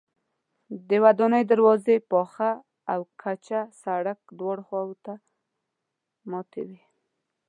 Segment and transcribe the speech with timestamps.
[0.89, 2.51] د ودانۍ دروازې پاخه
[2.93, 5.13] او کچه سړک دواړو ته
[6.29, 6.81] ماتې وې.